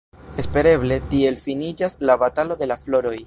Espereble 0.43 0.97
tiel 1.11 1.37
finiĝas 1.43 1.99
la 2.11 2.17
batalo 2.25 2.61
de 2.65 2.71
la 2.73 2.81
floroj. 2.87 3.15